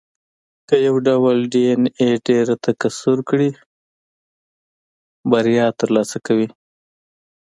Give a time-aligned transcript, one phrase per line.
[0.67, 3.49] که یو ډول ډېایناې ډېره تکثر کړي،
[5.31, 6.47] بریا ترلاسه کوي.